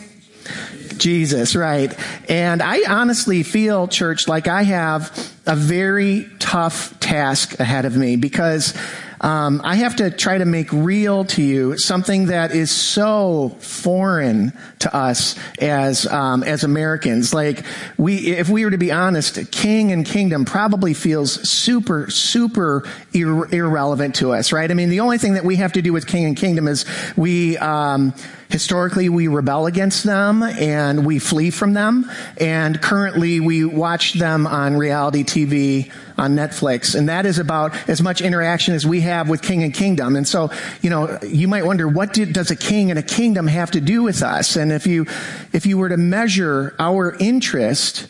[0.97, 1.97] Jesus, right.
[2.29, 5.11] And I honestly feel, church, like I have
[5.45, 8.73] a very tough task ahead of me because
[9.23, 14.51] um, I have to try to make real to you something that is so foreign
[14.79, 17.33] to us as um, as Americans.
[17.33, 17.63] Like
[17.97, 23.45] we, if we were to be honest, king and kingdom probably feels super super ir-
[23.55, 24.69] irrelevant to us, right?
[24.69, 26.85] I mean, the only thing that we have to do with king and kingdom is
[27.15, 27.57] we.
[27.57, 28.13] Um,
[28.49, 32.07] historically we rebel against them and we flee from them
[32.39, 36.95] and currently we watch them on reality TV on Netflix.
[36.95, 40.15] And that is about as much interaction as we have with king and kingdom.
[40.15, 43.47] And so you know you might wonder what did, does a king and a kingdom
[43.47, 44.55] have to do with us?
[44.55, 45.05] And if you
[45.51, 48.07] if you were to measure our interest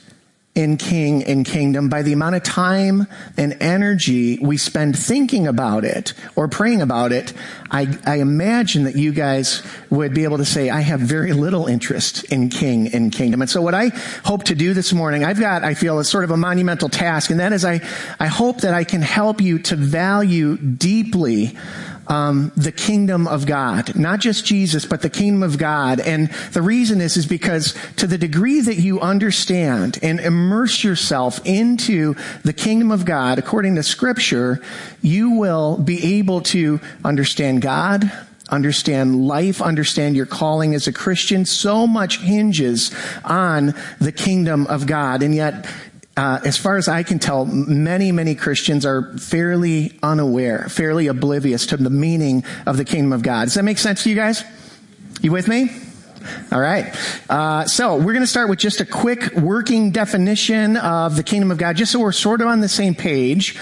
[0.55, 5.83] in king and kingdom by the amount of time and energy we spend thinking about
[5.83, 7.33] it or praying about it,
[7.71, 11.65] I, I, imagine that you guys would be able to say, I have very little
[11.65, 13.41] interest in king and kingdom.
[13.41, 13.89] And so what I
[14.23, 17.31] hope to do this morning, I've got, I feel, a sort of a monumental task,
[17.31, 17.81] and that is I,
[18.19, 21.57] I hope that I can help you to value deeply
[22.07, 25.99] um, the kingdom of God, not just Jesus, but the kingdom of God.
[25.99, 31.39] And the reason is is because to the degree that you understand and immerse yourself
[31.45, 34.61] into the kingdom of God, according to Scripture,
[35.01, 38.11] you will be able to understand God,
[38.49, 41.45] understand life, understand your calling as a Christian.
[41.45, 42.91] So much hinges
[43.23, 45.23] on the kingdom of God.
[45.23, 45.65] And yet,
[46.15, 51.65] uh, as far as I can tell, many, many Christians are fairly unaware, fairly oblivious
[51.67, 53.45] to the meaning of the kingdom of God.
[53.45, 54.43] Does that make sense to you guys?
[55.21, 55.69] You with me?
[56.51, 56.95] All right.
[57.29, 61.51] Uh, so we're going to start with just a quick working definition of the kingdom
[61.51, 63.59] of God, just so we're sort of on the same page.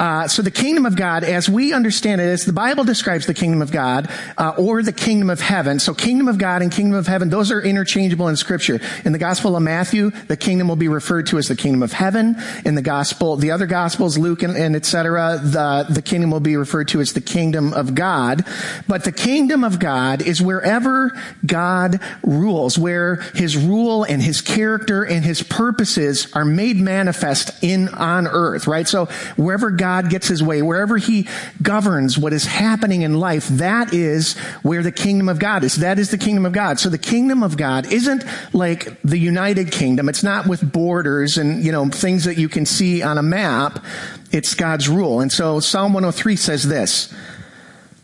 [0.00, 3.34] Uh, so the kingdom of God, as we understand it, as the Bible describes the
[3.34, 5.78] kingdom of God, uh, or the kingdom of heaven.
[5.78, 8.80] So kingdom of God and kingdom of heaven, those are interchangeable in Scripture.
[9.04, 11.92] In the Gospel of Matthew, the kingdom will be referred to as the kingdom of
[11.92, 12.34] heaven.
[12.64, 16.56] In the Gospel, the other Gospels, Luke and, and etc., the the kingdom will be
[16.56, 18.46] referred to as the kingdom of God.
[18.88, 21.12] But the kingdom of God is wherever
[21.44, 27.88] God rules, where His rule and His character and His purposes are made manifest in
[27.88, 28.66] on earth.
[28.66, 28.88] Right.
[28.88, 29.06] So
[29.36, 31.26] wherever God God gets his way, wherever he
[31.60, 35.74] governs what is happening in life, that is where the kingdom of God is.
[35.76, 36.78] That is the kingdom of God.
[36.78, 40.08] So the kingdom of God isn't like the United Kingdom.
[40.08, 43.84] It's not with borders and, you know, things that you can see on a map.
[44.30, 45.20] It's God's rule.
[45.20, 47.12] And so Psalm 103 says this,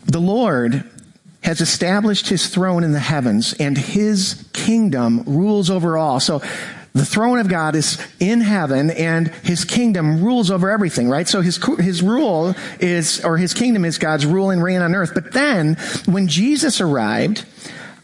[0.07, 0.83] the Lord
[1.43, 6.19] has established his throne in the heavens and his kingdom rules over all.
[6.19, 6.41] So
[6.93, 11.27] the throne of God is in heaven and his kingdom rules over everything, right?
[11.27, 15.11] So his, his rule is, or his kingdom is God's rule and reign on earth.
[15.13, 15.75] But then
[16.05, 17.45] when Jesus arrived,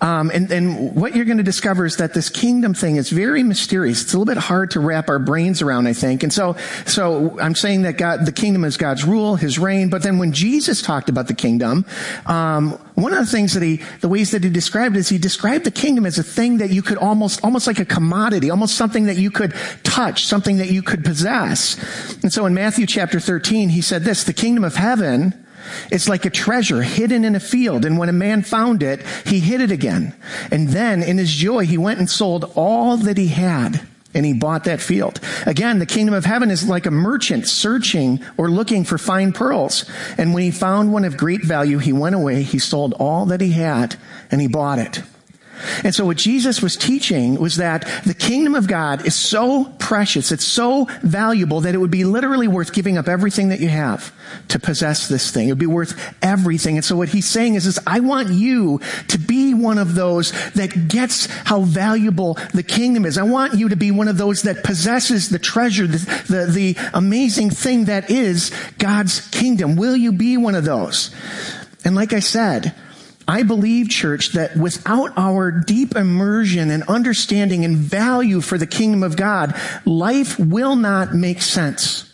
[0.03, 3.41] um, and, and what you're going to discover is that this kingdom thing is very
[3.41, 4.03] mysterious.
[4.03, 6.23] It's a little bit hard to wrap our brains around, I think.
[6.23, 9.89] And so, so I'm saying that God, the kingdom is God's rule, His reign.
[9.89, 11.85] But then when Jesus talked about the kingdom,
[12.25, 15.63] um, one of the things that he, the ways that he described is he described
[15.63, 19.05] the kingdom as a thing that you could almost, almost like a commodity, almost something
[19.05, 19.53] that you could
[19.83, 21.77] touch, something that you could possess.
[22.23, 25.43] And so in Matthew chapter 13, he said this, the kingdom of heaven
[25.91, 29.39] it's like a treasure hidden in a field, and when a man found it, he
[29.39, 30.13] hid it again.
[30.51, 33.81] And then, in his joy, he went and sold all that he had,
[34.13, 35.19] and he bought that field.
[35.45, 39.89] Again, the kingdom of heaven is like a merchant searching or looking for fine pearls.
[40.17, 43.41] And when he found one of great value, he went away, he sold all that
[43.41, 43.95] he had,
[44.31, 45.01] and he bought it.
[45.83, 50.31] And so what Jesus was teaching was that the kingdom of God is so precious,
[50.31, 54.13] it's so valuable that it would be literally worth giving up everything that you have
[54.49, 55.47] to possess this thing.
[55.47, 56.77] It would be worth everything.
[56.77, 58.79] And so what he's saying is, is I want you
[59.09, 63.17] to be one of those that gets how valuable the kingdom is.
[63.17, 66.77] I want you to be one of those that possesses the treasure, the, the, the
[66.93, 69.75] amazing thing that is God's kingdom.
[69.75, 71.13] Will you be one of those?
[71.85, 72.73] And like I said,
[73.27, 79.03] I believe, church, that without our deep immersion and understanding and value for the kingdom
[79.03, 79.55] of God,
[79.85, 82.09] life will not make sense.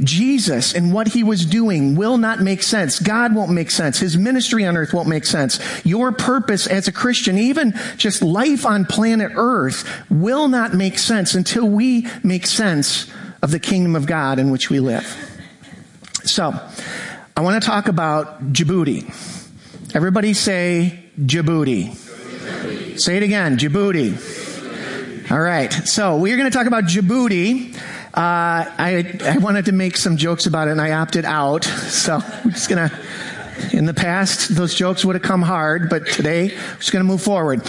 [0.00, 2.98] Jesus and what he was doing will not make sense.
[3.00, 3.98] God won't make sense.
[3.98, 5.58] His ministry on earth won't make sense.
[5.84, 11.34] Your purpose as a Christian, even just life on planet earth, will not make sense
[11.34, 13.10] until we make sense
[13.42, 15.06] of the kingdom of God in which we live.
[16.24, 16.58] So,
[17.36, 19.33] I want to talk about Djibouti.
[19.94, 21.90] Everybody say Djibouti.
[21.90, 22.98] Djibouti.
[22.98, 25.30] Say it again, Djibouti.
[25.30, 25.72] All right.
[25.72, 27.76] So we're going to talk about Djibouti.
[27.76, 27.80] Uh,
[28.16, 31.62] I, I wanted to make some jokes about it and I opted out.
[31.62, 32.98] So we're just going to,
[33.72, 37.08] in the past, those jokes would have come hard, but today we're just going to
[37.08, 37.62] move forward.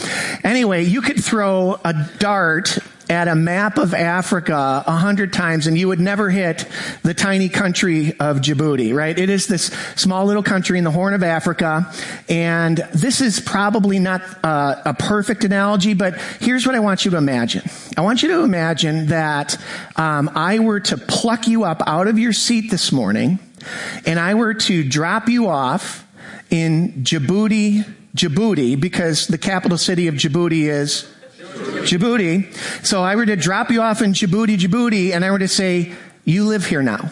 [0.44, 2.80] Anyway, you could throw a dart
[3.10, 6.68] at a map of Africa a hundred times and you would never hit
[7.04, 9.18] the tiny country of Djibouti, right?
[9.18, 9.66] It is this
[9.96, 11.92] small little country in the Horn of Africa.
[12.30, 17.12] And this is probably not uh, a perfect analogy, but here's what I want you
[17.12, 17.64] to imagine.
[17.98, 19.58] I want you to imagine that
[19.96, 23.40] um, I were to pluck you up out of your seat this morning
[24.06, 26.06] and I were to drop you off
[26.50, 27.86] in Djibouti,
[28.16, 31.08] Djibouti, because the capital city of Djibouti is
[31.56, 32.54] Djibouti.
[32.86, 35.94] So I were to drop you off in Djibouti, Djibouti, and I were to say,
[36.24, 37.10] you live here now.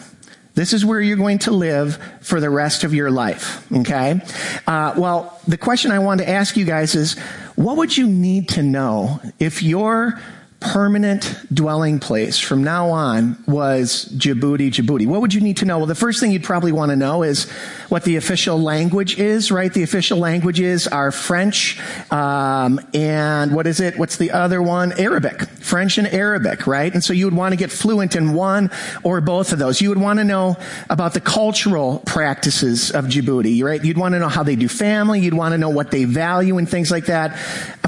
[0.54, 3.70] This is where you're going to live for the rest of your life.
[3.72, 4.20] Okay?
[4.66, 7.18] Uh, well, the question I want to ask you guys is,
[7.56, 10.20] what would you need to know if your
[10.64, 15.06] permanent dwelling place from now on was Djibouti, Djibouti.
[15.06, 15.78] What would you need to know?
[15.78, 17.50] Well, the first thing you'd probably want to know is
[17.90, 19.72] what the official language is, right?
[19.72, 21.78] The official languages are French,
[22.10, 23.98] um, and what is it?
[23.98, 24.98] What's the other one?
[24.98, 25.42] Arabic.
[25.42, 26.92] French and Arabic, right?
[26.92, 28.70] And so you would want to get fluent in one
[29.02, 29.80] or both of those.
[29.80, 30.56] You would want to know
[30.88, 33.84] about the cultural practices of Djibouti, right?
[33.84, 35.20] You'd want to know how they do family.
[35.20, 37.38] You'd want to know what they value and things like that.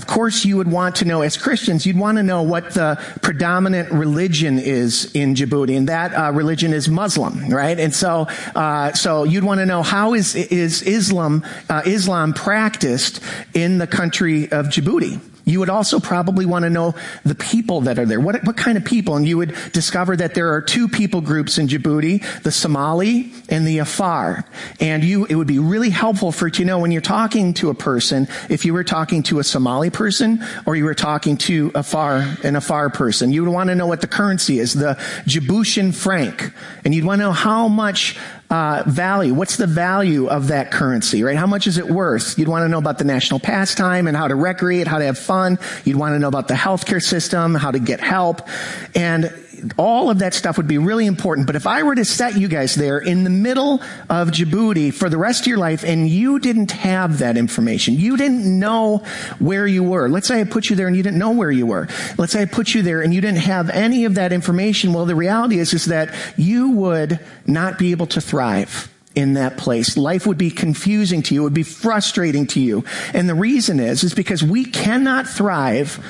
[0.07, 2.97] Of course, you would want to know as Christians, you'd want to know what the
[3.23, 7.77] predominant religion is in Djibouti, and that uh, religion is Muslim, right?
[7.77, 13.21] And so, uh, so you'd want to know how is is Islam uh, Islam practiced
[13.53, 15.21] in the country of Djibouti.
[15.47, 18.19] You would also probably want to know the people that are there.
[18.19, 19.15] What, what kind of people?
[19.15, 23.65] And you would discover that there are two people groups in Djibouti, the Somali and
[23.65, 24.45] the Afar.
[24.81, 27.71] And you, it would be really helpful for you to know when you're talking to
[27.71, 31.71] a person, if you were talking to a Somali person or you were talking to
[31.77, 33.33] Afar, an Afar person.
[33.33, 34.97] You would want to know what the currency is, the
[35.27, 36.53] Djiboutian franc.
[36.85, 38.19] And you'd want to know how much
[38.51, 39.35] uh, value.
[39.35, 41.37] What's the value of that currency, right?
[41.37, 42.39] How much is it worth?
[42.39, 45.19] You'd want to know about the national pastime and how to recreate, how to have
[45.19, 45.59] fun.
[45.85, 48.49] You'd want to know about the healthcare system, how to get help.
[48.95, 49.33] And
[49.77, 51.47] all of that stuff would be really important.
[51.47, 55.09] But if I were to set you guys there in the middle of Djibouti for
[55.09, 58.99] the rest of your life and you didn't have that information, you didn't know
[59.39, 60.09] where you were.
[60.09, 61.89] Let's say I put you there and you didn't know where you were.
[62.19, 64.93] Let's say I put you there and you didn't have any of that information.
[64.93, 69.57] Well, the reality is, is that you would not be able to thrive in that
[69.57, 69.97] place.
[69.97, 71.41] Life would be confusing to you.
[71.41, 72.85] It would be frustrating to you.
[73.15, 76.05] And the reason is, is because we cannot thrive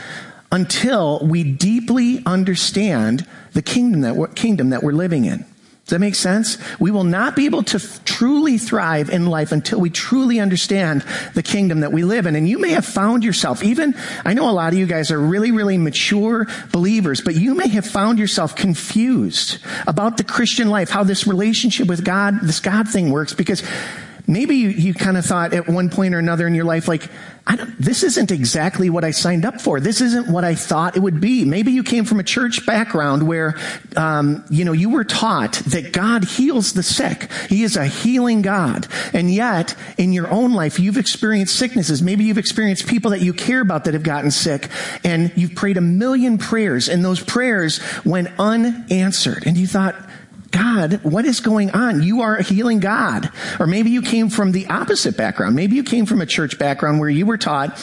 [0.57, 5.39] until we deeply understand the kingdom that we're, kingdom that we're living in.
[5.39, 6.57] Does that make sense?
[6.81, 11.05] We will not be able to f- truly thrive in life until we truly understand
[11.35, 12.37] the kingdom that we live in.
[12.37, 13.95] And you may have found yourself, even,
[14.25, 17.69] I know a lot of you guys are really, really mature believers, but you may
[17.69, 22.89] have found yourself confused about the Christian life, how this relationship with God, this God
[22.89, 23.63] thing works, because
[24.27, 27.09] maybe you, you kind of thought at one point or another in your life, like,
[27.79, 29.79] this isn't exactly what I signed up for.
[29.79, 31.45] This isn't what I thought it would be.
[31.45, 33.57] Maybe you came from a church background where,
[33.97, 37.31] um, you know, you were taught that God heals the sick.
[37.49, 38.89] He is a healing God.
[39.13, 42.03] And yet, in your own life, you've experienced sicknesses.
[42.03, 44.69] Maybe you've experienced people that you care about that have gotten sick.
[45.05, 49.47] And you've prayed a million prayers, and those prayers went unanswered.
[49.47, 49.95] And you thought,
[50.57, 52.03] God, what is going on?
[52.03, 53.31] You are a healing God.
[53.61, 55.55] Or maybe you came from the opposite background.
[55.55, 57.79] Maybe you came from a church background where you were taught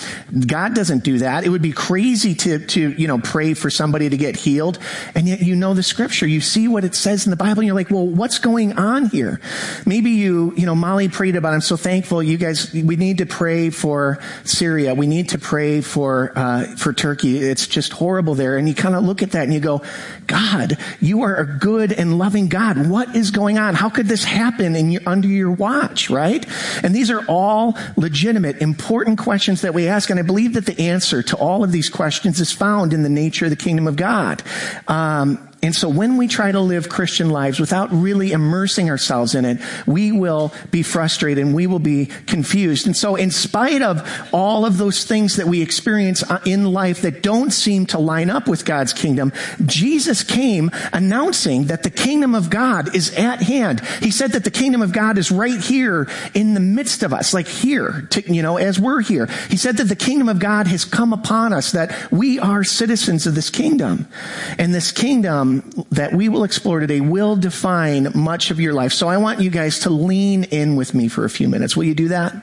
[0.47, 1.43] God doesn't do that.
[1.43, 4.79] It would be crazy to, to, you know, pray for somebody to get healed.
[5.13, 6.25] And yet you know the scripture.
[6.25, 9.05] You see what it says in the Bible and you're like, well, what's going on
[9.05, 9.39] here?
[9.85, 12.23] Maybe you, you know, Molly prayed about, I'm so thankful.
[12.23, 14.95] You guys, we need to pray for Syria.
[14.95, 17.37] We need to pray for, uh, for Turkey.
[17.37, 18.57] It's just horrible there.
[18.57, 19.83] And you kind of look at that and you go,
[20.25, 23.75] God, you are a good and loving God God, what is going on?
[23.75, 26.45] How could this happen in your, under your watch, right?
[26.81, 30.09] And these are all legitimate, important questions that we ask.
[30.09, 33.09] And I believe that the answer to all of these questions is found in the
[33.09, 34.43] nature of the kingdom of God.
[34.87, 39.45] Um, and so when we try to live Christian lives without really immersing ourselves in
[39.45, 42.85] it, we will be frustrated and we will be confused.
[42.85, 47.01] And so in spite of all of those things that we experience uh, in life
[47.03, 49.31] that don't seem to line up with God's kingdom,
[49.65, 53.79] Jesus came announcing that the kingdom of God is at hand.
[54.01, 57.33] He said that the kingdom of God is right here in the midst of us,
[57.33, 59.27] like here, to, you know, as we're here.
[59.49, 63.25] He said that the kingdom of God has come upon us, that we are citizens
[63.25, 64.09] of this kingdom.
[64.57, 65.52] And this kingdom
[65.91, 68.93] that we will explore today will define much of your life.
[68.93, 71.75] So I want you guys to lean in with me for a few minutes.
[71.75, 72.33] Will you do that?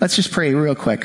[0.00, 1.04] Let's just pray real quick.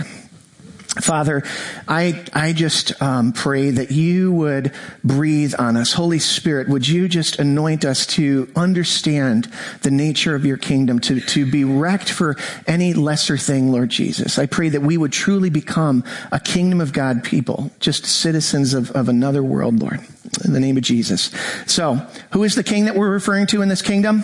[1.01, 1.43] Father,
[1.87, 4.71] I, I just um, pray that you would
[5.03, 5.93] breathe on us.
[5.93, 9.51] Holy Spirit, would you just anoint us to understand
[9.81, 12.35] the nature of your kingdom, to, to be wrecked for
[12.65, 14.39] any lesser thing, Lord Jesus.
[14.39, 18.91] I pray that we would truly become a kingdom of God people, just citizens of,
[18.91, 19.99] of another world, Lord
[20.45, 21.31] in the name of Jesus.
[21.65, 21.95] So,
[22.31, 24.23] who is the king that we're referring to in this kingdom?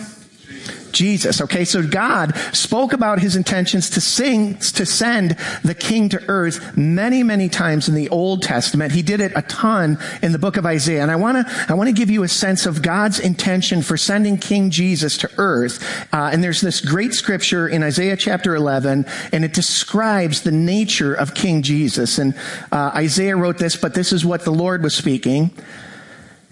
[0.92, 1.40] Jesus.
[1.42, 6.76] Okay, so God spoke about his intentions to sing, to send the king to earth
[6.76, 8.92] many, many times in the Old Testament.
[8.92, 11.02] He did it a ton in the book of Isaiah.
[11.02, 13.96] And I want to, I want to give you a sense of God's intention for
[13.96, 15.82] sending King Jesus to earth.
[16.12, 21.12] Uh, and there's this great scripture in Isaiah chapter 11, and it describes the nature
[21.14, 22.18] of King Jesus.
[22.18, 22.34] And
[22.70, 25.50] uh, Isaiah wrote this, but this is what the Lord was speaking.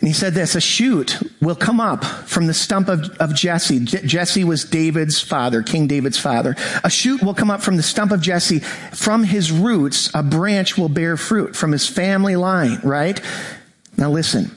[0.02, 3.78] And he said this, a shoot will come up from the stump of, of Jesse.
[3.85, 6.56] J- Jesse was David's father, King David's father.
[6.82, 8.59] A shoot will come up from the stump of Jesse.
[8.59, 13.21] From his roots, a branch will bear fruit from his family line, right?
[13.97, 14.50] Now listen.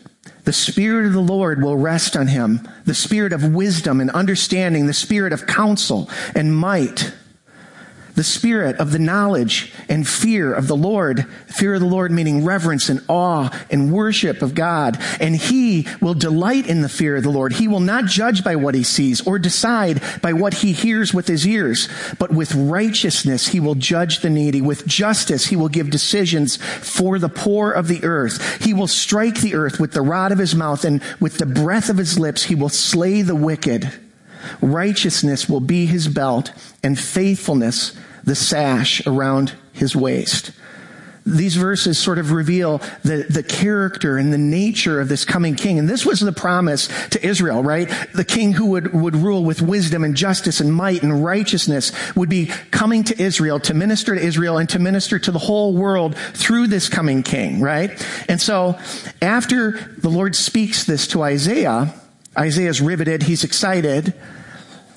[0.45, 2.67] The Spirit of the Lord will rest on him.
[2.85, 7.13] The Spirit of wisdom and understanding, the Spirit of counsel and might
[8.15, 11.25] the spirit of the knowledge and fear of the Lord.
[11.47, 14.97] Fear of the Lord meaning reverence and awe and worship of God.
[15.19, 17.53] And he will delight in the fear of the Lord.
[17.53, 21.27] He will not judge by what he sees or decide by what he hears with
[21.27, 24.61] his ears, but with righteousness he will judge the needy.
[24.61, 28.63] With justice he will give decisions for the poor of the earth.
[28.63, 31.89] He will strike the earth with the rod of his mouth and with the breath
[31.89, 33.91] of his lips he will slay the wicked.
[34.61, 36.51] Righteousness will be his belt
[36.83, 40.51] and faithfulness the sash around his waist.
[41.27, 45.79] These verses sort of reveal the, the character and the nature of this coming king.
[45.79, 47.91] And this was the promise to Israel, right?
[48.13, 52.29] The king who would, would rule with wisdom and justice and might and righteousness would
[52.29, 56.15] be coming to Israel to minister to Israel and to minister to the whole world
[56.15, 58.07] through this coming king, right?
[58.29, 58.77] And so
[59.19, 61.91] after the Lord speaks this to Isaiah,
[62.37, 64.13] Isaiah's riveted, he's excited,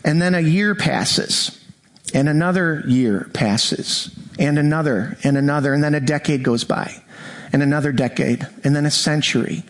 [0.05, 1.55] and then a year passes.
[2.15, 7.03] And another year passes, and another, and another, and then a decade goes by,
[7.53, 9.63] and another decade, and then a century,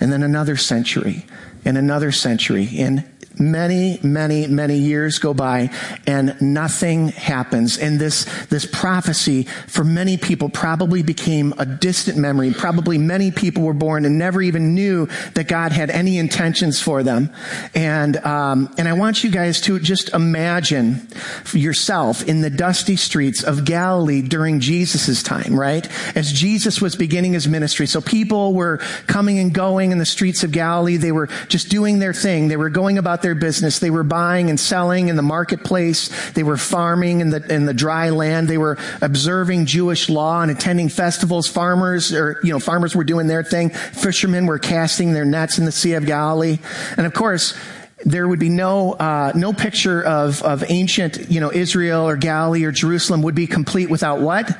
[0.00, 1.26] and then another century,
[1.64, 2.68] and another century.
[2.78, 3.04] And
[3.38, 5.70] many, many, many years go by
[6.06, 7.78] and nothing happens.
[7.78, 12.52] And this, this prophecy for many people probably became a distant memory.
[12.52, 17.02] Probably many people were born and never even knew that God had any intentions for
[17.02, 17.30] them.
[17.74, 21.06] And, um, and I want you guys to just imagine
[21.52, 25.88] yourself in the dusty streets of Galilee during Jesus' time, right?
[26.16, 27.86] As Jesus was beginning his ministry.
[27.86, 30.96] So people were coming and going in the streets of Galilee.
[30.96, 32.48] They were just doing their thing.
[32.48, 33.80] They were going about their business.
[33.80, 36.30] They were buying and selling in the marketplace.
[36.30, 38.46] They were farming in the, in the dry land.
[38.46, 41.48] They were observing Jewish law and attending festivals.
[41.48, 43.70] Farmers or, you know, farmers were doing their thing.
[43.70, 46.58] Fishermen were casting their nets in the Sea of Galilee.
[46.96, 47.58] And of course,
[48.04, 52.64] there would be no uh, no picture of of ancient you know Israel or Galilee
[52.64, 54.56] or Jerusalem would be complete without what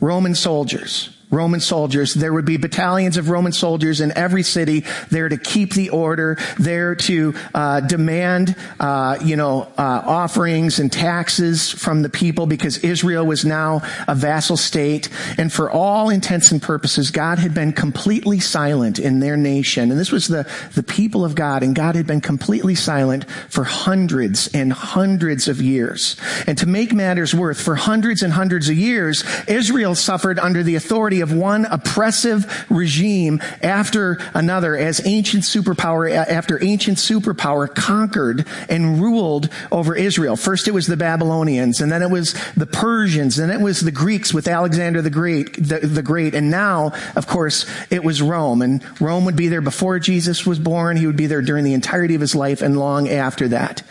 [0.00, 1.15] Roman soldiers.
[1.30, 2.14] Roman soldiers.
[2.14, 6.38] There would be battalions of Roman soldiers in every city there to keep the order,
[6.58, 12.78] there to uh, demand, uh, you know, uh, offerings and taxes from the people because
[12.78, 15.08] Israel was now a vassal state.
[15.36, 19.90] And for all intents and purposes, God had been completely silent in their nation.
[19.90, 23.64] And this was the, the people of God, and God had been completely silent for
[23.64, 26.16] hundreds and hundreds of years.
[26.46, 30.76] And to make matters worse, for hundreds and hundreds of years, Israel suffered under the
[30.76, 39.00] authority of one oppressive regime after another as ancient superpower after ancient superpower conquered and
[39.00, 40.36] ruled over Israel.
[40.36, 43.90] First it was the Babylonians and then it was the Persians and it was the
[43.90, 46.34] Greeks with Alexander the Great, the, the Great.
[46.34, 50.58] And now, of course, it was Rome and Rome would be there before Jesus was
[50.58, 50.96] born.
[50.96, 53.82] He would be there during the entirety of his life and long after that.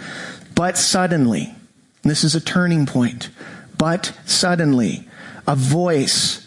[0.54, 1.54] But suddenly,
[2.04, 3.30] this is a turning point,
[3.78, 5.08] but suddenly,
[5.48, 6.45] a voice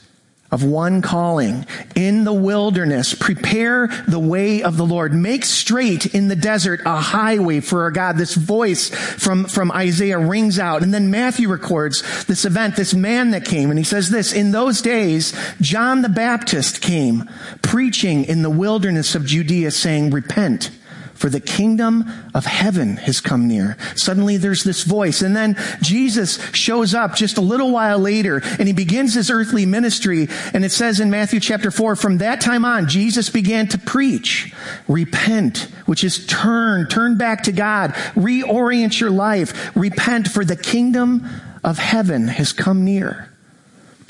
[0.51, 5.13] of one calling in the wilderness, prepare the way of the Lord.
[5.13, 8.17] Make straight in the desert a highway for our God.
[8.17, 10.83] This voice from, from Isaiah rings out.
[10.83, 13.71] And then Matthew records this event, this man that came.
[13.71, 17.29] And he says this, in those days, John the Baptist came
[17.61, 20.71] preaching in the wilderness of Judea saying, repent
[21.19, 23.77] for the kingdom of heaven has come near.
[23.97, 25.21] Suddenly there's this voice.
[25.21, 29.67] And then Jesus shows up just a little while later and he begins his earthly
[29.67, 30.29] ministry.
[30.55, 34.55] And it says in Matthew chapter 4, from that time on, Jesus began to preach,
[34.87, 41.29] repent, which is turn, turn back to God, reorient your life, repent for the kingdom
[41.65, 43.29] of heaven has come near.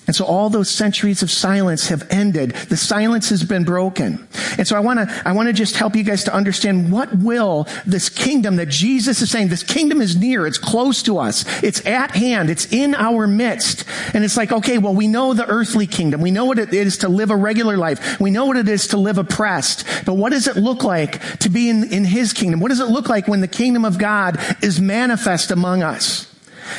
[0.09, 2.53] And so all those centuries of silence have ended.
[2.53, 4.27] The silence has been broken.
[4.57, 7.15] And so I want to, I want to just help you guys to understand what
[7.19, 10.47] will this kingdom that Jesus is saying, this kingdom is near.
[10.47, 11.45] It's close to us.
[11.63, 12.49] It's at hand.
[12.49, 13.85] It's in our midst.
[14.15, 16.23] And it's like, okay, well, we know the earthly kingdom.
[16.23, 18.19] We know what it is to live a regular life.
[18.19, 19.85] We know what it is to live oppressed.
[20.07, 22.61] But what does it look like to be in, in his kingdom?
[22.61, 26.35] What does it look like when the kingdom of God is manifest among us?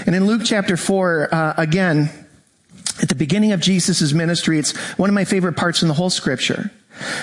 [0.07, 2.09] And in Luke chapter 4, uh, again,
[3.01, 6.09] at the beginning of Jesus' ministry, it's one of my favorite parts in the whole
[6.09, 6.71] scripture.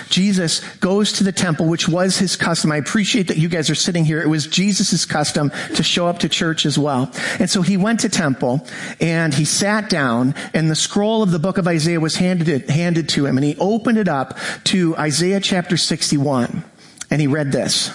[0.09, 2.73] Jesus goes to the temple, which was his custom.
[2.73, 4.23] I appreciate that you guys are sitting here.
[4.23, 7.13] It was Jesus' custom to show up to church as well.
[7.39, 8.67] And so he went to temple
[9.01, 13.09] and he sat down and the scroll of the book of Isaiah was handed, handed
[13.11, 16.65] to him and he opened it up to Isaiah chapter 61
[17.11, 17.91] and he read this.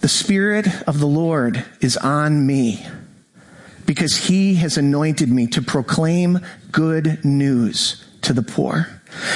[0.00, 2.86] The Spirit of the Lord is on me
[3.86, 6.40] because he has anointed me to proclaim
[6.72, 8.88] good news to the poor.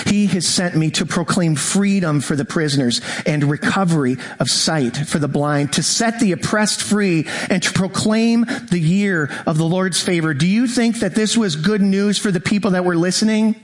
[0.06, 5.18] He has sent me to proclaim freedom for the prisoners and recovery of sight for
[5.18, 10.02] the blind, to set the oppressed free and to proclaim the year of the Lord's
[10.02, 10.34] favor.
[10.34, 13.54] Do you think that this was good news for the people that were listening?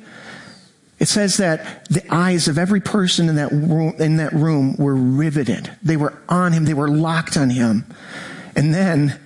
[1.01, 4.95] It says that the eyes of every person in that room, in that room were
[4.95, 5.71] riveted.
[5.83, 6.65] They were on him.
[6.65, 7.85] They were locked on him.
[8.55, 9.19] And then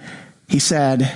[0.49, 1.15] he said,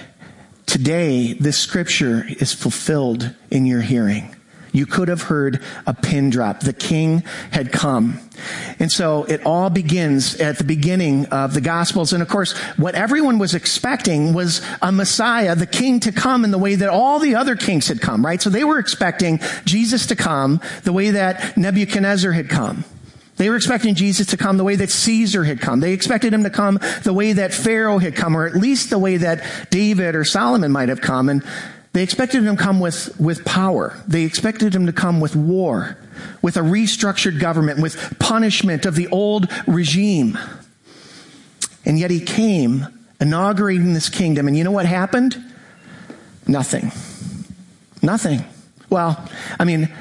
[0.73, 4.35] Today, this scripture is fulfilled in your hearing.
[4.73, 6.61] You could have heard a pin drop.
[6.61, 8.19] The king had come.
[8.79, 12.15] And so it all begins at the beginning of the gospels.
[12.15, 16.53] And of course, what everyone was expecting was a Messiah, the king to come in
[16.53, 18.41] the way that all the other kings had come, right?
[18.41, 22.87] So they were expecting Jesus to come the way that Nebuchadnezzar had come.
[23.37, 25.81] They were expecting Jesus to come the way that Caesar had come.
[25.81, 28.99] They expected him to come the way that Pharaoh had come, or at least the
[28.99, 31.29] way that David or Solomon might have come.
[31.29, 31.43] And
[31.93, 33.97] they expected him to come with, with power.
[34.07, 35.99] They expected him to come with war,
[36.41, 40.39] with a restructured government, with punishment of the old regime.
[41.85, 42.87] And yet he came
[43.21, 44.47] inaugurating this kingdom.
[44.49, 45.43] And you know what happened?
[46.47, 46.93] Nothing.
[48.03, 48.45] Nothing.
[48.91, 49.27] Well,
[49.59, 49.93] I mean,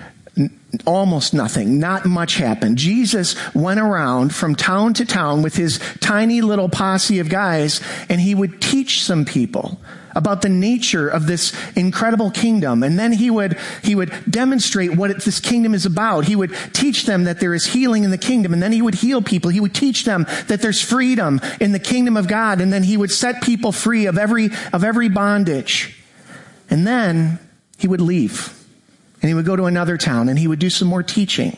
[0.86, 1.80] almost nothing.
[1.80, 2.78] Not much happened.
[2.78, 8.22] Jesus went around from town to town with his tiny little posse of guys and
[8.22, 9.80] he would teach some people
[10.16, 12.84] about the nature of this incredible kingdom.
[12.84, 16.26] And then he would, he would demonstrate what it, this kingdom is about.
[16.26, 18.52] He would teach them that there is healing in the kingdom.
[18.52, 19.52] And then he would heal people.
[19.52, 22.60] He would teach them that there's freedom in the kingdom of God.
[22.60, 25.98] And then he would set people free of every, of every bondage.
[26.70, 27.40] And then
[27.78, 28.61] he would leave
[29.22, 31.58] and he would go to another town and he would do some more teaching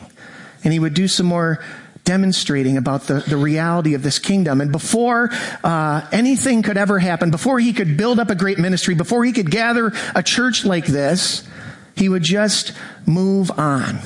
[0.62, 1.62] and he would do some more
[2.04, 4.60] demonstrating about the, the reality of this kingdom.
[4.60, 5.30] And before
[5.62, 9.32] uh, anything could ever happen, before he could build up a great ministry, before he
[9.32, 11.48] could gather a church like this,
[11.96, 12.72] he would just
[13.06, 14.00] move on.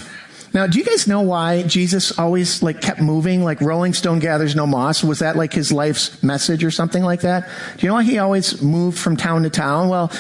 [0.55, 4.57] Now, do you guys know why Jesus always like kept moving, like Rolling Stone gathers
[4.57, 5.05] no moss?
[5.05, 7.49] Was that like his life's message or something like that?
[7.77, 9.89] Do you know why he always moved from town to town?
[9.89, 10.11] Well,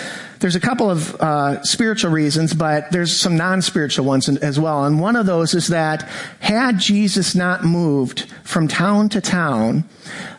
[0.40, 4.84] there's a couple of uh, spiritual reasons, but there's some non-spiritual ones as well.
[4.84, 6.08] And one of those is that
[6.40, 9.84] had Jesus not moved from town to town,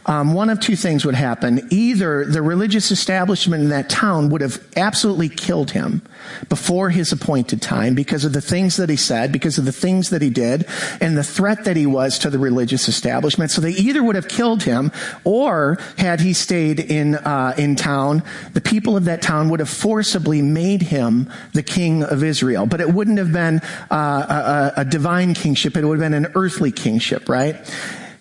[0.06, 1.68] um, one of two things would happen.
[1.70, 6.02] Either the religious establishment in that town would have absolutely killed him
[6.48, 10.10] before his appointed time because of the things that he said, because of the things
[10.10, 10.66] that he did,
[11.02, 13.52] and the threat that he was to the religious establishment.
[13.52, 14.92] So they either would have killed him,
[15.24, 19.70] or had he stayed in uh, in town, the people of that town would have
[19.70, 22.66] forcibly made him the king of Israel.
[22.66, 26.32] But it wouldn't have been uh, a, a divine kingship; it would have been an
[26.36, 27.56] earthly kingship, right?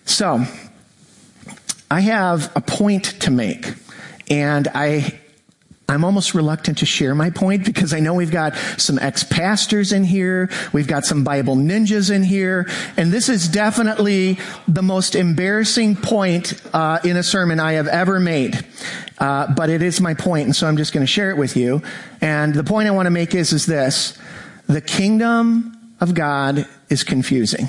[0.05, 0.45] So
[1.91, 3.73] I have a point to make
[4.29, 5.19] and I
[5.89, 10.03] I'm almost reluctant to share my point because I know we've got some ex-pastors in
[10.03, 10.51] here.
[10.71, 12.69] We've got some Bible ninjas in here.
[12.95, 18.19] And this is definitely the most embarrassing point uh, in a sermon I have ever
[18.19, 18.63] made.
[19.17, 21.57] Uh, but it is my point, and so I'm just going to share it with
[21.57, 21.81] you.
[22.21, 24.17] And the point I want to make is, is this.
[24.67, 27.67] The kingdom of God is confusing.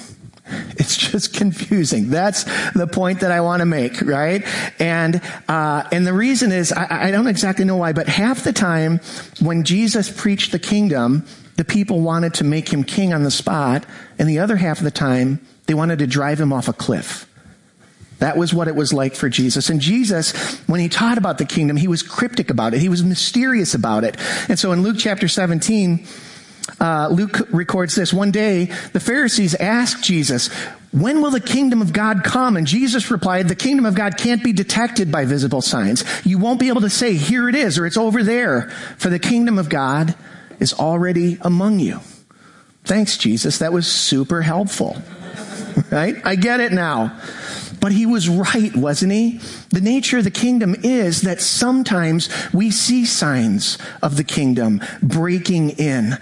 [0.80, 2.08] It's just confusing.
[2.08, 4.42] That's the point that I want to make, right?
[4.80, 8.52] And uh, and the reason is I, I don't exactly know why, but half the
[8.52, 9.00] time
[9.40, 13.84] when Jesus preached the kingdom, the people wanted to make him king on the spot,
[14.18, 17.26] and the other half of the time they wanted to drive him off a cliff.
[18.20, 19.70] That was what it was like for Jesus.
[19.70, 20.32] And Jesus,
[20.68, 22.80] when he taught about the kingdom, he was cryptic about it.
[22.80, 24.16] He was mysterious about it.
[24.48, 26.06] And so in Luke chapter 17,
[26.81, 28.12] uh, Luke records this.
[28.12, 30.49] One day, the Pharisees asked Jesus,
[30.92, 32.57] when will the kingdom of God come?
[32.57, 36.05] And Jesus replied, the kingdom of God can't be detected by visible signs.
[36.25, 39.18] You won't be able to say, here it is, or it's over there, for the
[39.18, 40.14] kingdom of God
[40.59, 42.01] is already among you.
[42.85, 43.59] Thanks, Jesus.
[43.59, 44.96] That was super helpful.
[45.90, 46.16] right?
[46.25, 47.18] I get it now.
[47.81, 49.40] But he was right, wasn't he?
[49.70, 55.70] The nature of the kingdom is that sometimes we see signs of the kingdom breaking
[55.70, 56.18] in.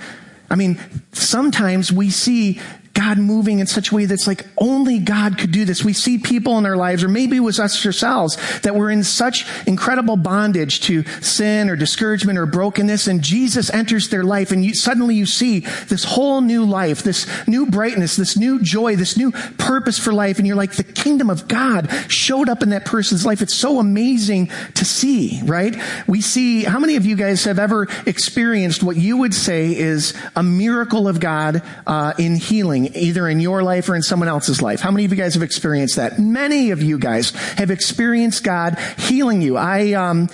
[0.51, 0.79] I mean,
[1.13, 2.61] sometimes we see
[2.99, 5.85] God moving in such a way that's like only God could do this.
[5.85, 9.05] We see people in our lives, or maybe it was us ourselves, that were in
[9.05, 14.65] such incredible bondage to sin or discouragement or brokenness, and Jesus enters their life, and
[14.65, 19.17] you, suddenly you see this whole new life, this new brightness, this new joy, this
[19.17, 22.85] new purpose for life, and you're like, the kingdom of God showed up in that
[22.85, 23.41] person's life.
[23.43, 25.77] It's so amazing to see, right?
[26.09, 30.15] We see, how many of you guys have ever experienced what you would say is
[30.35, 32.88] a miracle of God uh, in healing?
[32.95, 34.81] Either in your life or in someone else's life.
[34.81, 36.19] How many of you guys have experienced that?
[36.19, 39.57] Many of you guys have experienced God healing you.
[39.57, 40.29] I, um,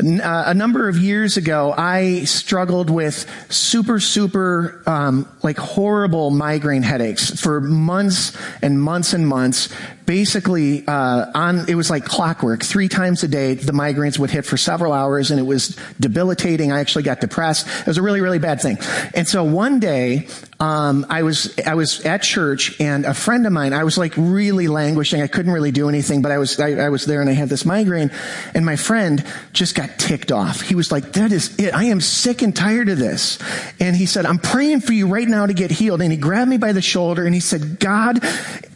[0.00, 6.82] uh, a number of years ago, I struggled with super, super, um, like horrible migraine
[6.82, 9.68] headaches for months and months and months
[10.08, 12.62] basically uh, on it was like clockwork.
[12.64, 16.72] Three times a day the migraines would hit for several hours and it was debilitating.
[16.72, 17.68] I actually got depressed.
[17.80, 18.78] It was a really really bad thing.
[19.14, 20.26] And so one day
[20.60, 24.14] um, i was i was at church and a friend of mine i was like
[24.16, 25.20] really languishing.
[25.20, 27.50] I couldn't really do anything but i was I, I was there and i had
[27.50, 28.10] this migraine
[28.54, 30.62] and my friend just got ticked off.
[30.62, 31.74] He was like that is it.
[31.74, 33.38] I am sick and tired of this.
[33.78, 36.00] And he said i'm praying for you right now to get healed.
[36.00, 38.24] And he grabbed me by the shoulder and he said god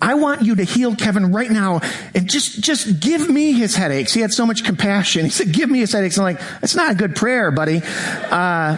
[0.03, 1.81] i want you to heal kevin right now
[2.15, 4.13] and just, just give me his headaches.
[4.13, 5.25] He had so much compassion.
[5.25, 6.19] He said, give me his headaches.
[6.19, 7.83] I'm like, that's not a good prayer, buddy.
[8.31, 8.77] Uh,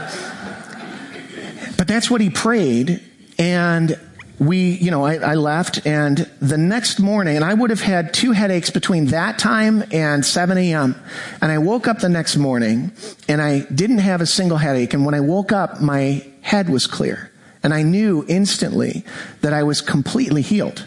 [1.77, 3.01] but that's what he prayed.
[3.39, 3.99] And
[4.39, 8.13] we, you know, I, I, left and the next morning, and I would have had
[8.13, 11.01] two headaches between that time and 7 a.m.
[11.41, 12.93] And I woke up the next morning
[13.29, 14.93] and I didn't have a single headache.
[14.93, 17.31] And when I woke up, my head was clear.
[17.63, 19.05] And I knew instantly
[19.41, 20.87] that I was completely healed.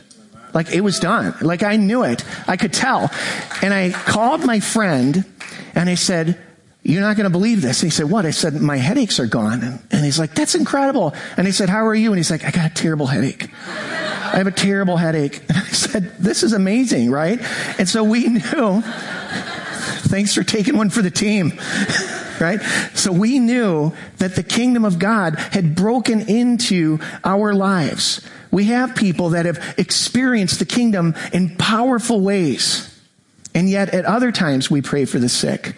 [0.53, 1.35] Like it was done.
[1.41, 2.23] Like I knew it.
[2.47, 3.11] I could tell.
[3.61, 5.25] And I called my friend
[5.75, 6.39] and I said,
[6.83, 7.83] you're not going to believe this.
[7.83, 8.25] And he said, what?
[8.25, 9.61] I said, my headaches are gone.
[9.61, 11.13] And, and he's like, that's incredible.
[11.35, 12.11] And he said, how are you?
[12.11, 13.49] And he's like, I got a terrible headache.
[13.67, 15.41] I have a terrible headache.
[15.49, 17.39] And I said, this is amazing, right?
[17.77, 18.83] And so we knew,
[20.07, 21.53] thanks for taking one for the team.
[22.39, 22.61] right?
[22.93, 28.27] So we knew that the kingdom of God had broken into our lives.
[28.51, 32.93] We have people that have experienced the kingdom in powerful ways.
[33.53, 35.75] And yet at other times we pray for the sick.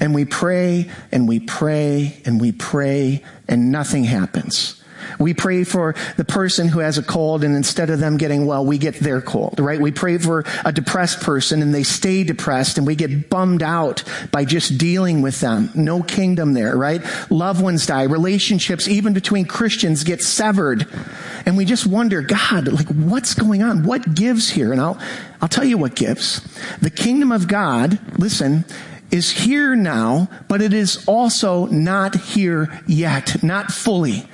[0.00, 4.77] And we pray and we pray and we pray and nothing happens.
[5.18, 8.64] We pray for the person who has a cold and instead of them getting well,
[8.64, 9.80] we get their cold, right?
[9.80, 14.02] We pray for a depressed person and they stay depressed and we get bummed out
[14.30, 15.70] by just dealing with them.
[15.74, 17.02] No kingdom there, right?
[17.30, 18.04] Loved ones die.
[18.04, 20.86] Relationships, even between Christians, get severed.
[21.46, 23.84] And we just wonder, God, like what's going on?
[23.84, 24.72] What gives here?
[24.72, 25.00] And I'll,
[25.40, 26.40] I'll tell you what gives.
[26.80, 28.64] The kingdom of God, listen,
[29.10, 34.28] is here now, but it is also not here yet, not fully.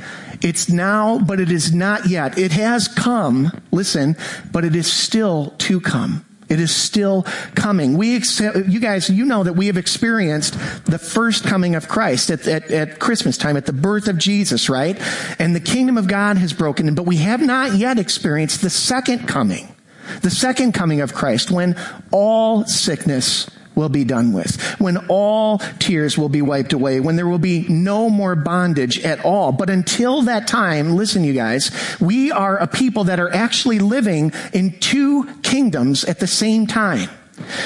[0.44, 2.38] It's now, but it is not yet.
[2.38, 4.14] It has come, listen,
[4.52, 6.24] but it is still to come.
[6.50, 7.22] It is still
[7.54, 7.96] coming.
[7.96, 10.52] We, you guys, you know that we have experienced
[10.84, 14.68] the first coming of Christ at, at, at, Christmas time, at the birth of Jesus,
[14.68, 15.00] right?
[15.38, 19.26] And the kingdom of God has broken but we have not yet experienced the second
[19.26, 19.74] coming.
[20.20, 21.76] The second coming of Christ when
[22.10, 27.28] all sickness will be done with, when all tears will be wiped away, when there
[27.28, 29.52] will be no more bondage at all.
[29.52, 34.32] But until that time, listen you guys, we are a people that are actually living
[34.52, 37.08] in two kingdoms at the same time.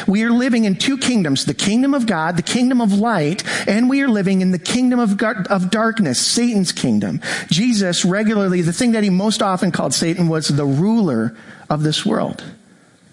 [0.07, 3.91] We are living in two kingdoms, the kingdom of God, the kingdom of light, and
[3.91, 7.21] we are living in the kingdom of, of darkness, Satan's kingdom.
[7.51, 11.37] Jesus regularly, the thing that he most often called Satan was the ruler
[11.69, 12.43] of this world.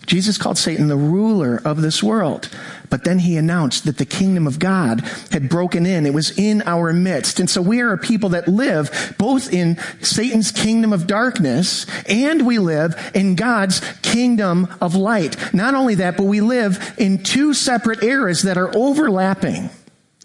[0.05, 2.49] Jesus called Satan the ruler of this world.
[2.89, 6.05] But then he announced that the kingdom of God had broken in.
[6.05, 7.39] It was in our midst.
[7.39, 12.45] And so we are a people that live both in Satan's kingdom of darkness and
[12.45, 15.53] we live in God's kingdom of light.
[15.53, 19.69] Not only that, but we live in two separate eras that are overlapping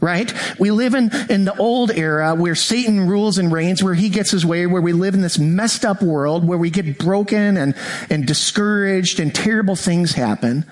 [0.00, 0.32] right?
[0.58, 4.30] We live in, in the old era where Satan rules and reigns, where he gets
[4.30, 7.74] his way, where we live in this messed up world, where we get broken and,
[8.08, 10.64] and discouraged and terrible things happen.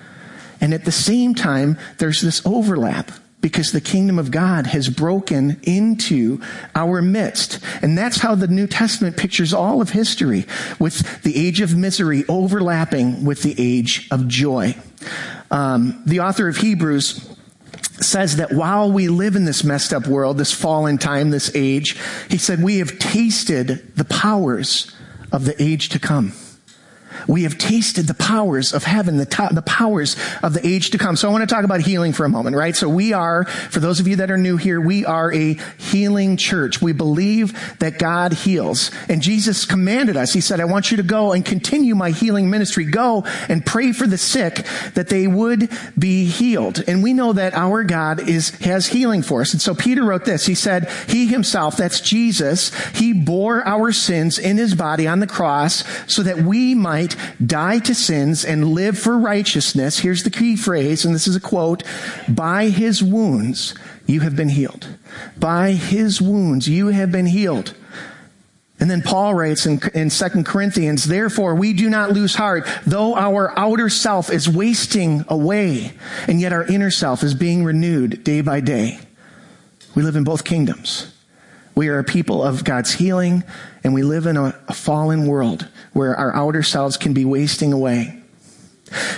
[0.61, 5.59] And at the same time, there's this overlap because the kingdom of God has broken
[5.63, 6.41] into
[6.75, 7.59] our midst.
[7.81, 10.45] And that's how the New Testament pictures all of history
[10.77, 14.75] with the age of misery overlapping with the age of joy.
[15.51, 17.29] Um, the author of Hebrews
[18.01, 21.97] says that while we live in this messed up world, this fallen time, this age,
[22.29, 24.93] he said, we have tasted the powers
[25.31, 26.33] of the age to come.
[27.29, 30.97] We have tasted the powers of heaven, the, to- the powers of the age to
[30.97, 31.15] come.
[31.15, 32.75] So I want to talk about healing for a moment, right?
[32.75, 36.37] So we are, for those of you that are new here, we are a healing
[36.37, 36.81] church.
[36.81, 38.89] We believe that God heals.
[39.07, 40.33] And Jesus commanded us.
[40.33, 42.85] He said, I want you to go and continue my healing ministry.
[42.85, 44.65] Go and pray for the sick
[44.95, 46.83] that they would be healed.
[46.87, 49.53] And we know that our God is, has healing for us.
[49.53, 50.47] And so Peter wrote this.
[50.47, 55.27] He said, he himself, that's Jesus, he bore our sins in his body on the
[55.27, 59.99] cross so that we might die to sins and live for righteousness.
[59.99, 61.83] Here's the key phrase, and this is a quote,
[62.27, 63.73] by his wounds
[64.05, 64.87] you have been healed.
[65.37, 67.73] By his wounds you have been healed.
[68.79, 73.15] And then Paul writes in, in 2 Corinthians, therefore we do not lose heart, though
[73.15, 75.91] our outer self is wasting away,
[76.27, 78.99] and yet our inner self is being renewed day by day.
[79.95, 81.13] We live in both kingdoms.
[81.79, 83.41] We are a people of God's healing,
[83.85, 87.71] and we live in a, a fallen world where our outer selves can be wasting
[87.71, 88.21] away.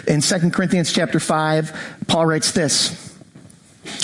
[0.06, 3.17] In 2 Corinthians chapter 5, Paul writes this.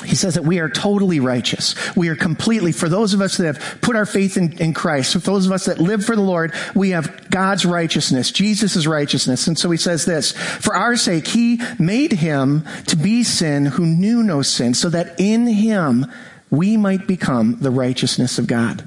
[0.04, 1.76] He says that we are totally righteous.
[1.96, 5.14] We are completely, for those of us that have put our faith in, in Christ,
[5.14, 9.46] for those of us that live for the Lord, we have God's righteousness, Jesus' righteousness.
[9.46, 13.86] And so he says this, for our sake, he made him to be sin who
[13.86, 16.08] knew no sin, so that in him
[16.50, 18.84] we might become the righteousness of God.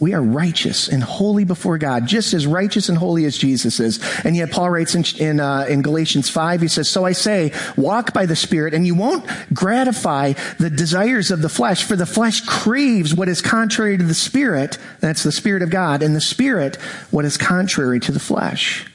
[0.00, 4.00] We are righteous and holy before God, just as righteous and holy as Jesus is.
[4.24, 7.52] And yet Paul writes in, in, uh, in Galatians 5, he says, So I say,
[7.76, 12.06] walk by the Spirit, and you won't gratify the desires of the flesh, for the
[12.06, 16.20] flesh craves what is contrary to the Spirit, that's the Spirit of God, and the
[16.20, 16.74] Spirit
[17.12, 18.86] what is contrary to the flesh.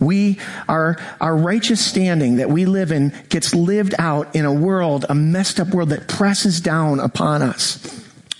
[0.00, 5.04] We, our, our righteous standing that we live in gets lived out in a world,
[5.08, 7.78] a messed up world that presses down upon us.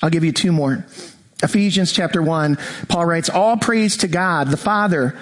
[0.02, 0.84] I'll give you two more.
[1.42, 5.18] Ephesians chapter 1, Paul writes, All praise to God, the Father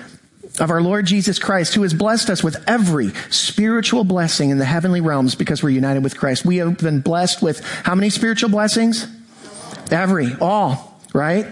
[0.60, 4.64] of our Lord Jesus Christ, who has blessed us with every spiritual blessing in the
[4.64, 6.44] heavenly realms because we're united with Christ.
[6.44, 9.06] We have been blessed with how many spiritual blessings?
[9.90, 11.46] Every, all, right?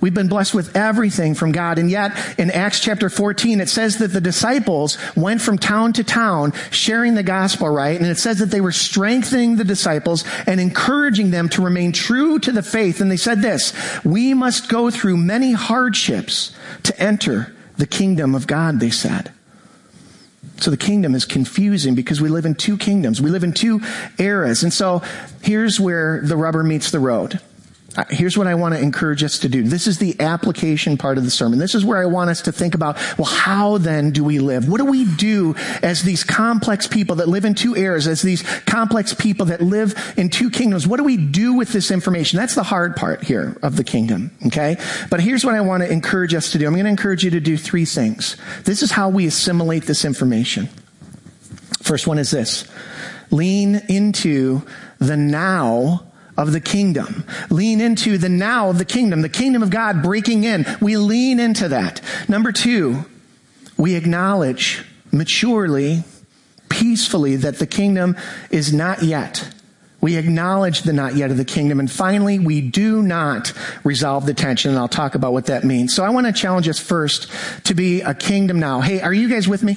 [0.00, 1.78] We've been blessed with everything from God.
[1.78, 6.04] And yet in Acts chapter 14, it says that the disciples went from town to
[6.04, 7.98] town sharing the gospel, right?
[7.98, 12.38] And it says that they were strengthening the disciples and encouraging them to remain true
[12.40, 13.00] to the faith.
[13.00, 13.72] And they said this,
[14.04, 19.32] we must go through many hardships to enter the kingdom of God, they said.
[20.60, 23.20] So the kingdom is confusing because we live in two kingdoms.
[23.20, 23.80] We live in two
[24.18, 24.62] eras.
[24.62, 25.02] And so
[25.42, 27.40] here's where the rubber meets the road.
[27.98, 29.64] Uh, here's what I want to encourage us to do.
[29.64, 31.58] This is the application part of the sermon.
[31.58, 34.68] This is where I want us to think about, well, how then do we live?
[34.68, 38.44] What do we do as these complex people that live in two eras, as these
[38.66, 40.86] complex people that live in two kingdoms?
[40.86, 42.38] What do we do with this information?
[42.38, 44.76] That's the hard part here of the kingdom, okay?
[45.10, 46.68] But here's what I want to encourage us to do.
[46.68, 48.36] I'm going to encourage you to do three things.
[48.62, 50.68] This is how we assimilate this information.
[51.82, 52.64] First one is this.
[53.32, 54.62] Lean into
[55.00, 56.07] the now
[56.38, 57.24] of the kingdom.
[57.50, 60.64] Lean into the now of the kingdom, the kingdom of God breaking in.
[60.80, 62.00] We lean into that.
[62.28, 63.04] Number two,
[63.76, 66.04] we acknowledge maturely,
[66.68, 68.16] peacefully that the kingdom
[68.50, 69.52] is not yet.
[70.00, 71.80] We acknowledge the not yet of the kingdom.
[71.80, 74.70] And finally, we do not resolve the tension.
[74.70, 75.92] And I'll talk about what that means.
[75.92, 77.28] So I want to challenge us first
[77.64, 78.80] to be a kingdom now.
[78.80, 79.76] Hey, are you guys with me?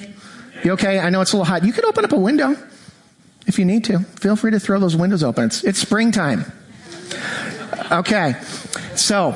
[0.62, 1.00] You okay?
[1.00, 1.64] I know it's a little hot.
[1.64, 2.56] You could open up a window
[3.46, 4.00] if you need to.
[4.00, 5.44] Feel free to throw those windows open.
[5.44, 6.50] It's, it's springtime.
[7.90, 8.34] Okay.
[8.94, 9.34] So,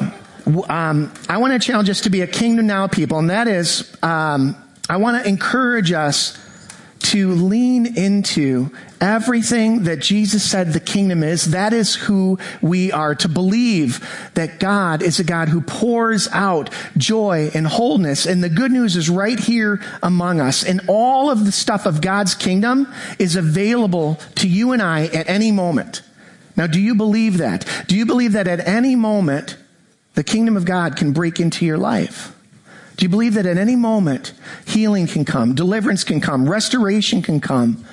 [0.69, 3.19] um, I want to challenge us to be a kingdom now people.
[3.19, 4.57] And that is, um,
[4.89, 6.39] I want to encourage us
[7.07, 11.53] to lean into everything that Jesus said the kingdom is.
[11.53, 13.15] That is who we are.
[13.15, 18.27] To believe that God is a God who pours out joy and wholeness.
[18.27, 20.65] And the good news is right here among us.
[20.65, 25.29] And all of the stuff of God's kingdom is available to you and I at
[25.29, 26.03] any moment.
[26.57, 27.67] Now, do you believe that?
[27.87, 29.57] Do you believe that at any moment
[30.15, 32.36] the kingdom of God can break into your life?
[32.97, 34.33] Do you believe that at any moment
[34.67, 37.85] healing can come, deliverance can come, restoration can come?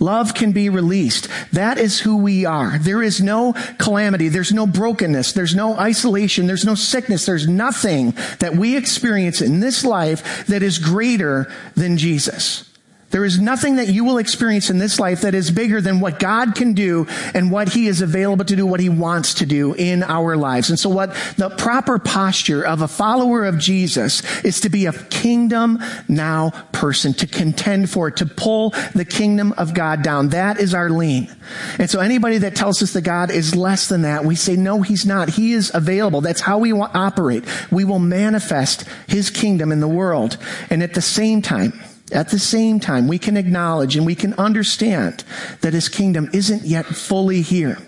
[0.00, 1.28] Love can be released.
[1.52, 2.78] That is who we are.
[2.78, 4.28] There is no calamity.
[4.28, 5.32] There's no brokenness.
[5.32, 6.46] There's no isolation.
[6.46, 7.26] There's no sickness.
[7.26, 12.68] There's nothing that we experience in this life that is greater than Jesus.
[13.14, 16.18] There is nothing that you will experience in this life that is bigger than what
[16.18, 19.72] God can do and what He is available to do, what He wants to do
[19.72, 20.68] in our lives.
[20.68, 24.92] And so what the proper posture of a follower of Jesus is to be a
[24.92, 30.30] kingdom now person, to contend for, to pull the kingdom of God down.
[30.30, 31.32] That is our lean.
[31.78, 34.82] And so anybody that tells us that God is less than that, we say, no,
[34.82, 35.28] He's not.
[35.28, 36.20] He is available.
[36.20, 37.44] That's how we operate.
[37.70, 40.36] We will manifest His kingdom in the world.
[40.68, 41.80] And at the same time,
[42.12, 45.24] at the same time, we can acknowledge and we can understand
[45.62, 47.78] that his kingdom isn't yet fully here.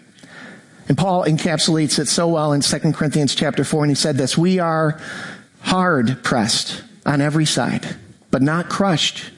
[0.89, 4.39] And Paul encapsulates it so well in 2 Corinthians chapter 4, and he said this,
[4.39, 5.01] we are
[5.61, 7.97] hard pressed on every side,
[8.31, 9.33] but not crushed.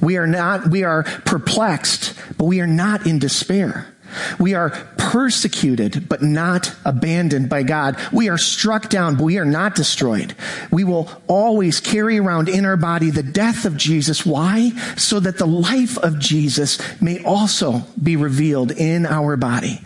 [0.00, 3.93] We are not, we are perplexed, but we are not in despair.
[4.38, 7.96] We are persecuted, but not abandoned by God.
[8.12, 10.34] We are struck down, but we are not destroyed.
[10.70, 14.26] We will always carry around in our body the death of Jesus.
[14.26, 14.70] Why?
[14.96, 19.80] So that the life of Jesus may also be revealed in our body.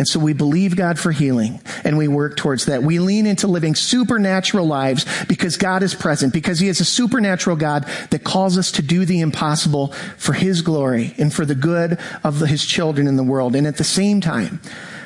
[0.00, 2.82] And so we believe God for healing and we work towards that.
[2.82, 7.56] We lean into living supernatural lives because God is present, because He is a supernatural
[7.56, 11.98] God that calls us to do the impossible for His glory and for the good
[12.24, 13.54] of His children in the world.
[13.54, 14.62] And at the same time,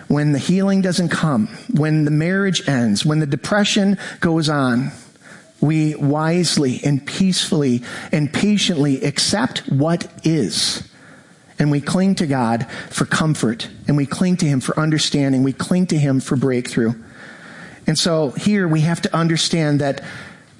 [0.06, 4.92] when the healing doesn't come, when the marriage ends, when the depression goes on,
[5.60, 10.88] we wisely and peacefully and patiently accept what is
[11.58, 15.42] and we cling to God for comfort and we cling to Him for understanding.
[15.42, 16.94] We cling to Him for breakthrough.
[17.86, 20.02] And so here we have to understand that,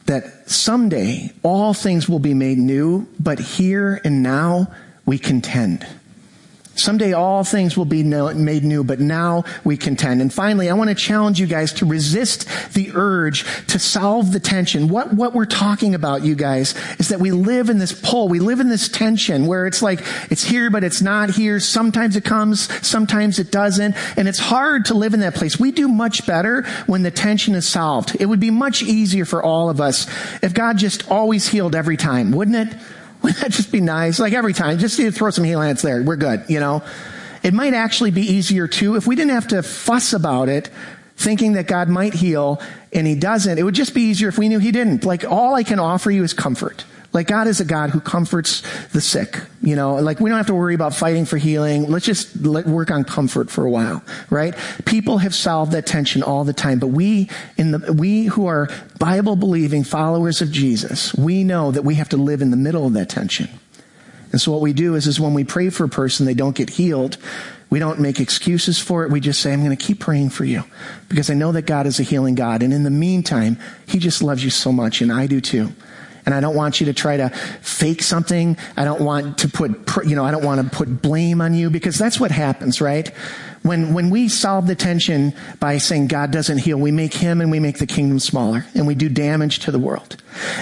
[0.07, 4.72] that someday all things will be made new, but here and now
[5.07, 5.87] we contend.
[6.76, 10.20] Someday all things will be made new, but now we contend.
[10.20, 14.40] And finally, I want to challenge you guys to resist the urge to solve the
[14.40, 14.88] tension.
[14.88, 18.28] What, what we're talking about, you guys, is that we live in this pull.
[18.28, 21.60] We live in this tension where it's like, it's here, but it's not here.
[21.60, 23.94] Sometimes it comes, sometimes it doesn't.
[24.18, 25.58] And it's hard to live in that place.
[25.58, 28.16] We do much better when the tension is solved.
[28.18, 30.06] It would be much easier for all of us
[30.42, 32.78] if God just always healed every time, wouldn't it?
[33.24, 34.20] Wouldn't that just be nice?
[34.20, 36.02] Like every time, just throw some healing there.
[36.02, 36.82] We're good, you know?
[37.42, 40.68] It might actually be easier too if we didn't have to fuss about it,
[41.16, 42.60] thinking that God might heal
[42.92, 43.56] and he doesn't.
[43.56, 45.04] It would just be easier if we knew he didn't.
[45.06, 46.84] Like all I can offer you is comfort.
[47.14, 49.40] Like God is a God who comforts the sick.
[49.62, 51.88] You know, like we don't have to worry about fighting for healing.
[51.88, 54.55] Let's just let, work on comfort for a while, right?
[54.85, 58.68] People have solved that tension all the time, but we in the, we who are
[58.98, 62.87] Bible believing followers of Jesus, we know that we have to live in the middle
[62.87, 63.48] of that tension.
[64.33, 66.57] And so what we do is, is when we pray for a person, they don't
[66.57, 67.16] get healed.
[67.70, 69.11] We don't make excuses for it.
[69.12, 70.64] We just say, I'm going to keep praying for you
[71.09, 72.61] because I know that God is a healing God.
[72.62, 75.72] And in the meantime, He just loves you so much and I do too.
[76.26, 77.28] And I don't want you to try to
[77.60, 78.56] fake something.
[78.76, 81.70] I don't want to put, you know, I don't want to put blame on you
[81.70, 83.12] because that's what happens, right?
[83.64, 87.50] When, when we solve the tension by saying God doesn't heal, we make him and
[87.50, 90.18] we make the kingdom smaller and we do damage to the world.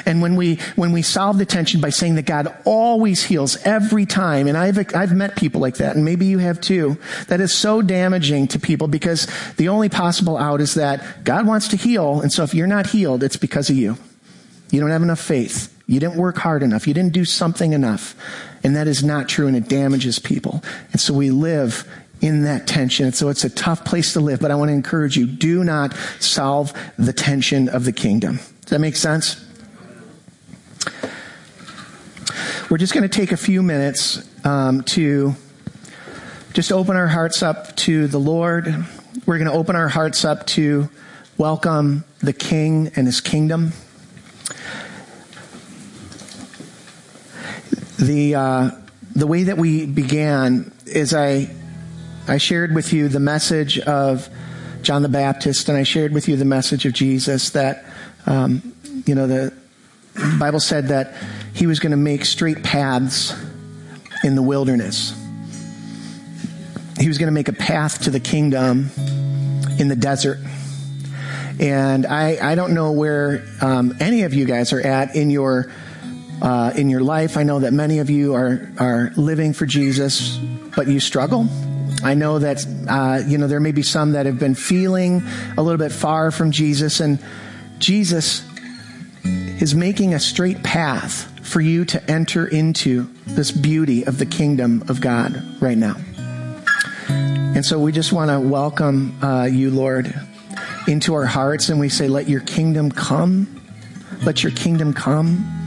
[0.06, 4.06] And when we, when we solve the tension by saying that God always heals every
[4.06, 6.96] time, and I've, I've met people like that, and maybe you have too,
[7.26, 11.68] that is so damaging to people because the only possible out is that God wants
[11.68, 13.96] to heal, and so if you're not healed, it's because of you.
[14.72, 15.68] You don't have enough faith.
[15.86, 16.88] You didn't work hard enough.
[16.88, 18.16] You didn't do something enough.
[18.64, 20.62] And that is not true and it damages people.
[20.92, 21.86] And so we live
[22.22, 23.04] in that tension.
[23.04, 25.62] And So it's a tough place to live, but I want to encourage you, do
[25.62, 28.36] not solve the tension of the kingdom.
[28.62, 29.44] Does that make sense?
[32.70, 35.34] We're just going to take a few minutes um, to
[36.54, 38.66] just open our hearts up to the Lord.
[39.26, 40.88] We're going to open our hearts up to
[41.36, 43.72] welcome the King and his kingdom.
[48.02, 48.70] The, uh,
[49.14, 51.54] the way that we began is I,
[52.26, 54.28] I shared with you the message of
[54.82, 57.84] John the Baptist and I shared with you the message of Jesus that,
[58.26, 58.74] um,
[59.06, 59.54] you know, the
[60.40, 61.14] Bible said that
[61.54, 63.40] he was going to make straight paths
[64.24, 65.16] in the wilderness.
[66.98, 68.90] He was going to make a path to the kingdom
[69.78, 70.40] in the desert.
[71.60, 75.70] And I, I don't know where um, any of you guys are at in your
[76.42, 77.36] uh, in your life.
[77.36, 80.36] I know that many of you are are living for Jesus,
[80.76, 81.46] but you struggle.
[82.02, 85.22] I know that uh, you know there may be some that have been feeling
[85.56, 87.20] a little bit far from Jesus, and
[87.78, 88.44] Jesus
[89.24, 94.82] is making a straight path for you to enter into this beauty of the kingdom
[94.88, 95.94] of God right now.
[97.08, 100.12] And so we just want to welcome uh, you, Lord,
[100.88, 103.62] into our hearts, and we say, "Let your kingdom come.
[104.24, 105.61] Let your kingdom come."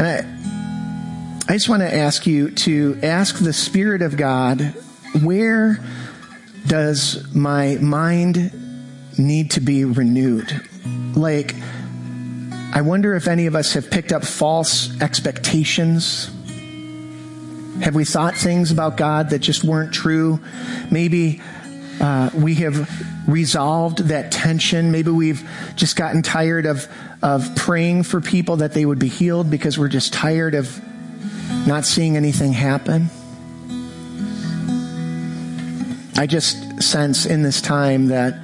[0.00, 4.74] And I, I just want to ask you to ask the Spirit of God,
[5.22, 5.78] where
[6.66, 8.50] does my mind
[9.18, 10.58] need to be renewed?
[11.14, 11.54] Like
[12.72, 16.30] I wonder if any of us have picked up false expectations.
[17.82, 20.40] Have we thought things about God that just weren't true?
[20.90, 21.42] Maybe
[22.00, 22.90] uh, we have
[23.28, 24.90] resolved that tension.
[24.90, 26.88] Maybe we've just gotten tired of
[27.22, 30.80] of praying for people that they would be healed because we're just tired of
[31.66, 33.10] not seeing anything happen.
[36.16, 38.40] I just sense in this time that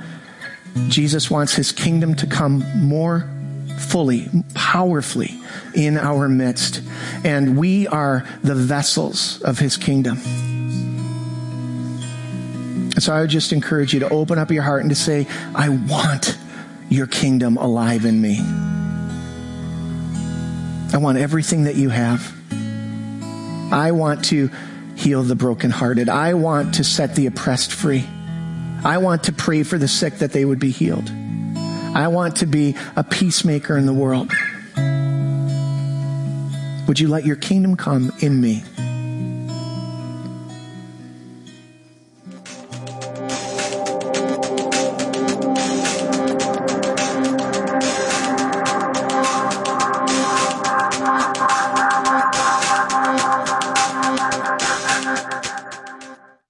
[0.89, 3.29] Jesus wants his kingdom to come more
[3.79, 5.39] fully, powerfully
[5.75, 6.83] in our midst.
[7.25, 10.56] And we are the vessels of his kingdom.
[12.97, 15.27] And so I would just encourage you to open up your heart and to say,
[15.55, 16.39] I want
[16.89, 18.41] your kingdom alive in me.
[20.95, 22.33] I want everything that you have.
[23.71, 24.51] I want to
[24.95, 26.09] heal the brokenhearted.
[26.09, 28.07] I want to set the oppressed free.
[28.83, 31.11] I want to pray for the sick that they would be healed.
[31.95, 34.33] I want to be a peacemaker in the world.
[36.89, 38.63] Would you let your kingdom come in me?